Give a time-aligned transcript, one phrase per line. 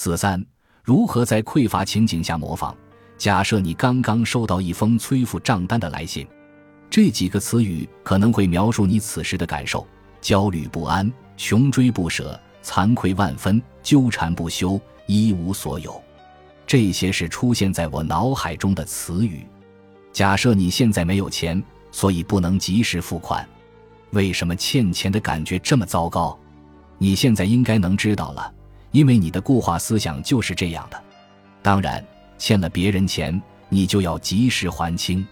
[0.00, 0.40] 四三，
[0.84, 2.72] 如何在匮乏情景下模仿？
[3.16, 6.24] 假设你刚刚收到一封催付账单的来信，
[6.88, 9.84] 这几个词语可能会描述你此时的感受：
[10.20, 16.00] 焦虑不安、穷追不舍、惭愧万分、纠缠不休、一无所有。
[16.64, 19.44] 这些是出现在我脑海中的词语。
[20.12, 21.60] 假设你现在没有钱，
[21.90, 23.44] 所以不能及时付款。
[24.12, 26.38] 为什么欠钱的感觉这么糟糕？
[26.98, 28.54] 你现在应该能知道了，
[28.90, 31.02] 因为你的固化思想就是这样的。
[31.62, 32.04] 当然。
[32.40, 35.26] 欠了别人钱，你就要及时还清。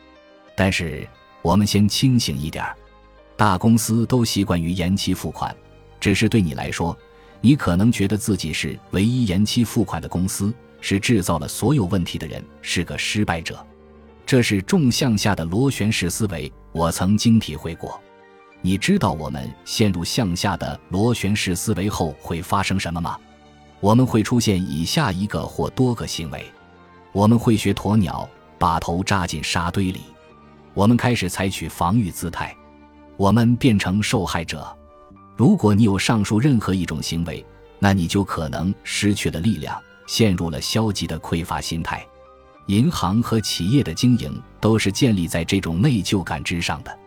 [0.57, 1.09] 但是
[1.41, 2.77] 我们先清醒一点儿，
[3.37, 5.55] 大公司都习惯于延期付款，
[6.01, 6.99] 只是对你来说，
[7.41, 13.65] 你可能觉得自己是唯一延期付款的公司，是制造了所有问题的人，是个失败者。
[14.27, 18.01] 这是纵向下的螺旋式思维，我曾经体会过。
[18.63, 23.17] 你知道我们陷入向下的螺旋式思维后会发生什么吗？
[23.81, 26.45] 我们会出现以下一个或多个行为。
[27.13, 30.01] 我们会学鸵鸟，把头扎进沙堆里。
[30.75, 32.55] 我们开始采取防御姿态，
[33.17, 34.67] 我们变成受害者。
[35.35, 37.45] 如果你有上述任何一种行为，
[37.79, 42.07] 那你就可能失去了力量，陷入了消极的匮乏心态。
[42.67, 46.99] 银行和企业的经营都是建立在这种内疚感之上的。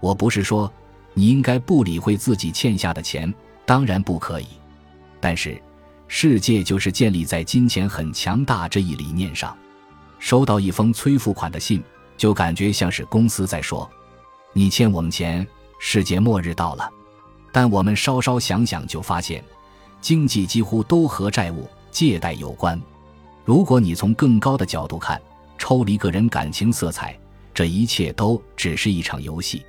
[0.00, 0.70] 我不是说
[1.14, 3.32] 你应该不理会自己欠下的钱，
[3.64, 4.46] 当然不可以，
[5.20, 5.60] 但是。
[6.08, 9.56] 世界就是建立在金钱很强大这一理念上。
[10.18, 11.80] 收到一封催付款的信，
[12.16, 13.88] 就感觉像是公司在说
[14.52, 15.46] ：“你欠我们钱，
[15.78, 16.90] 世界末日到了。”
[17.52, 19.44] 但我们稍稍想想就发现，
[20.00, 22.80] 经济几乎都和债务、借贷有关。
[23.44, 25.20] 如果你从更高的角度看，
[25.56, 27.18] 抽离个人感情色彩，
[27.54, 29.64] 这一切都只是一场游戏。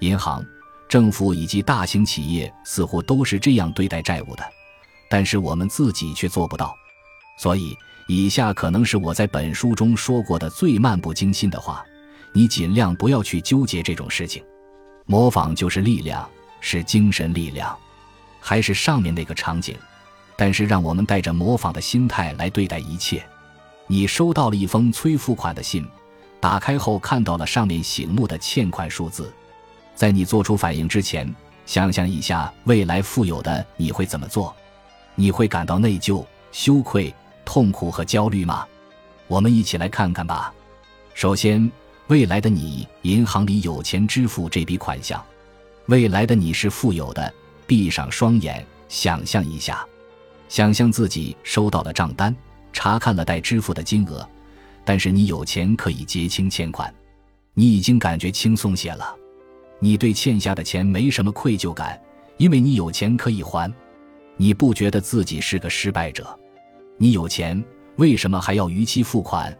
[0.00, 0.44] 银行、
[0.88, 4.42] 政府以及大型企业似乎都是这样对待债务的。
[5.12, 6.74] 但是我们自己却做不到，
[7.36, 7.76] 所以
[8.08, 11.84] 以下可能是我在本书中说过的最漫不经心的话：
[12.32, 14.42] 你尽量不要去纠结这种事情。
[15.04, 16.26] 模仿就是力量，
[16.62, 17.76] 是精神力量，
[18.40, 19.76] 还是上面那个场景？
[20.34, 23.22] 但是让我们带着模仿的心态来对待一切。
[23.86, 25.86] 你收到了一封催付款的信，
[26.40, 29.30] 打开后看到了上面醒目的欠款数字，
[29.94, 31.30] 在你做出反应之前，
[31.66, 34.56] 想想一下未来富有的你会怎么做。
[35.14, 37.14] 你会感到内疚、羞愧、
[37.44, 38.66] 痛苦和焦虑吗？
[39.28, 40.52] 我们一起来看看吧。
[41.14, 41.70] 首先，
[42.08, 45.22] 未来的你银行里有钱支付这笔款项，
[45.86, 47.32] 未来的你是富有的。
[47.66, 49.86] 闭上双眼，想象一下，
[50.48, 52.34] 想象自己收到了账单，
[52.72, 54.28] 查看了待支付的金额，
[54.84, 56.92] 但是你有钱可以结清欠款，
[57.54, 59.14] 你已经感觉轻松些了。
[59.78, 61.98] 你对欠下的钱没什么愧疚感，
[62.36, 63.72] 因为你有钱可以还。
[64.36, 66.38] 你不觉得自己是个失败者？
[66.96, 67.62] 你有钱，
[67.96, 69.56] 为什么还要逾期付款？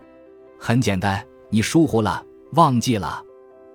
[0.58, 3.22] 很简单，你疏忽了，忘记了。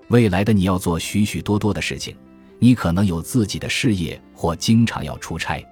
[0.10, 2.16] 未来的你要做许许多多的事情，
[2.60, 5.64] 你可能有自己的事业，或经常要出差，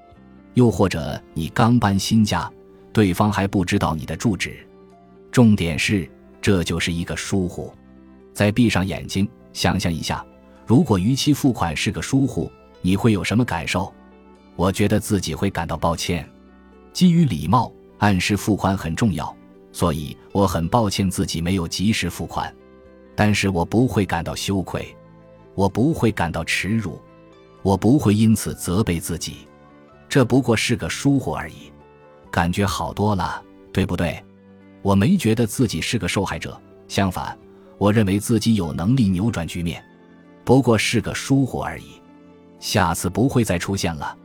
[0.56, 2.52] 又或者你刚搬新家，
[2.92, 4.58] 对方还不知道你的住址。
[5.32, 6.10] 重点是，
[6.42, 7.74] 这就是一个疏忽。
[8.34, 10.26] 再闭上眼睛，想象一下，
[10.66, 13.94] 如果逾期付款是个疏忽，你会有什么感受？
[14.56, 16.28] 我觉得自己会感到抱歉，
[16.94, 19.36] 基于礼貌，按时付款很重要，
[19.72, 22.54] 所以我很抱歉自己没有及时付款。
[23.16, 24.96] 但是我不会感到羞愧，
[25.54, 27.00] 我不会感到耻辱，
[27.62, 29.48] 我不会因此责备自己，
[30.10, 31.72] 这不过是个疏忽而已，
[32.30, 33.42] 感觉好多了，
[33.72, 34.22] 对不对？
[34.82, 37.38] 我没觉得自己是个受害者，相反，
[37.78, 39.84] 我认为自己有能力扭转局面，
[40.44, 42.02] 不过是个疏忽而已，
[42.60, 44.16] 下次不会再出现了。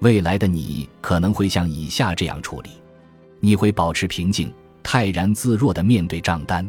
[0.00, 2.70] 未来的你可能会像以下这样处理：
[3.38, 4.50] 你会保持平静，
[4.82, 6.64] 泰然自若地面对账单；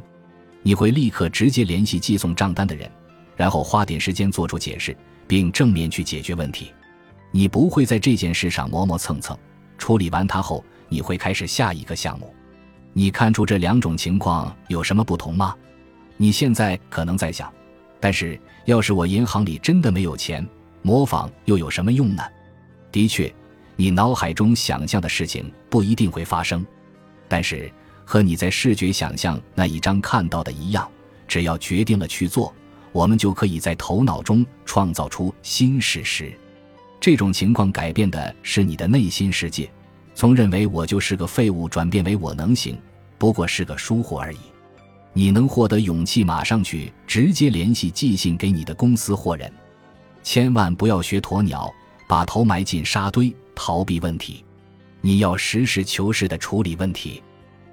[0.62, 2.92] 你会立刻直接联系寄送账单的人，
[3.38, 4.96] 然后花点时间做出解释，
[5.28, 6.74] 并正面去解决问题。
[7.32, 9.38] 你不会在这件事上磨磨蹭蹭，
[9.78, 12.36] 处理完它后，你会开始下一个项目。
[12.92, 15.56] 你看出这两种情况有什么不同吗？
[16.18, 17.50] 你现在可能在想：
[17.98, 20.46] 但是要是我银行里真的没有钱，
[20.82, 22.22] 模仿又有什么用呢？
[22.92, 23.34] 的确，
[23.76, 26.66] 你脑海中想象的事情不一定会发生，
[27.28, 27.72] 但是
[28.06, 30.90] 和你在视觉想象那一张看到的一样，
[31.28, 32.54] 只要决定了去做，
[32.92, 36.32] 我们就可以在头脑中创造出新事实。
[37.00, 39.72] 这种情况改变的是你的内心世界，
[40.14, 42.78] 从认为我就是个废物转变为我能行，
[43.18, 44.38] 不过是个疏忽而已。
[45.14, 49.52] 你能获得勇气，马上去直接联系寄信给你的公司或人，
[50.22, 51.74] 千万不要学鸵鸟。
[52.12, 54.44] 把头埋进沙堆，逃避问题。
[55.00, 57.24] 你要实事求是的处理问题。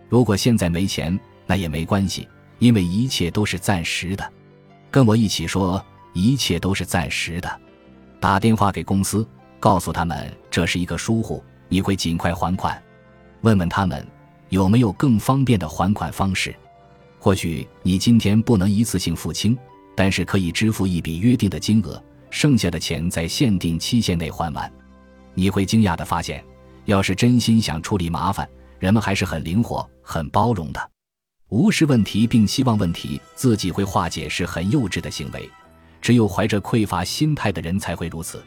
[0.08, 2.28] 如果现在没钱，那也没关系，
[2.60, 4.32] 因为一切都是暂时的。
[4.92, 7.60] 跟我一起说，一切都是暂时的。
[8.20, 9.26] 打电话给公司，
[9.58, 12.80] 告诉他们这是一个疏忽，你会尽快还款。
[13.40, 14.06] 问问他们
[14.50, 16.54] 有没有更方便的还款方式。
[17.18, 19.58] 或许你今天不能一次性付清，
[19.96, 24.72] 但是可以支付一笔约定的金额，剩下的钱在限定期限内还完。
[25.34, 26.44] 你会惊讶的发现，
[26.84, 28.48] 要是真心想处理麻烦，
[28.78, 30.90] 人们还是很灵活、很包容的。
[31.48, 35.48] 无视问题并希望问题自己会化解是很幼稚的行为。
[36.00, 38.42] 只有怀着匮乏心态的人才会如此。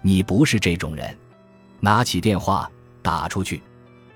[0.00, 1.16] 你不是这种人，
[1.80, 2.70] 拿起电话
[3.02, 3.62] 打出去。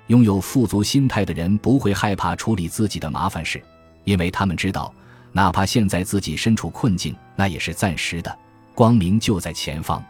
[0.07, 3.63] 拥有富足心态的人不会害怕处理自己的麻烦事。
[4.05, 4.95] 因为他们知道，
[5.33, 8.39] 哪怕现在自己身处困境，那也是暂时的，
[8.79, 10.01] 光明就在前方。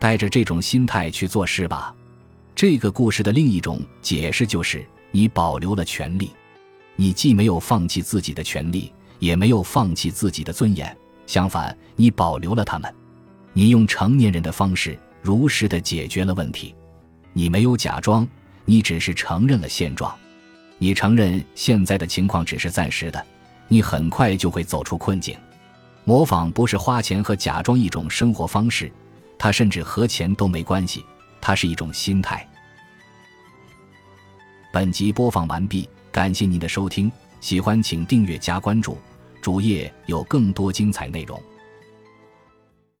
[0.00, 1.94] 带着这种心态去做事吧。
[2.56, 6.32] 这个故事的另一种解释就是，你保留了权利，
[6.96, 12.92] 你既没有放弃自己的权利，也没有放弃自己的尊严，相反，你保留了他们。
[13.52, 16.74] 你用成年人的方式，如实的解决了问题。
[17.32, 18.26] 你没有假装，
[18.64, 20.12] 你只是承认了现状。
[20.78, 23.24] 你承认现在的情况只是暂时的，
[23.68, 25.36] 你很快就会走出困境。
[26.04, 28.90] 模仿不是花钱和假装一种生活方式，
[29.38, 31.04] 它甚至和钱都没关系，
[31.40, 32.46] 它是一种心态。
[34.72, 37.10] 本集播放完毕，感谢您的收听，
[37.40, 38.96] 喜欢请订阅加关注，
[39.40, 41.40] 主页有更多精彩内容。